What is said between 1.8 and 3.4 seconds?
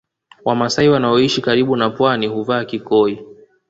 Pwani huvaa kikoi